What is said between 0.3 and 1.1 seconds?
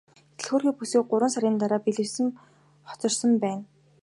хөөрхий бүсгүй